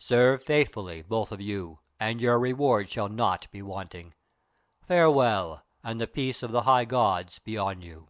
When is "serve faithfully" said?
0.00-1.02